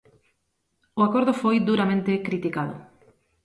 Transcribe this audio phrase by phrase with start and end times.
[0.99, 2.75] O acordo foi duramente criticado.